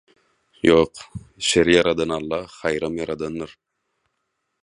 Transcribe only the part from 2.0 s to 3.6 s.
Alla haýram ýaradandyr.